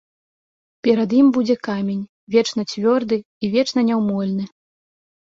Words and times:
Перад 0.87 1.09
ім 1.19 1.27
будзе 1.35 1.57
камень, 1.69 2.01
вечна 2.39 2.61
цвёрды 2.73 3.23
і 3.43 3.55
вечна 3.55 3.89
няўмольны! 3.95 4.53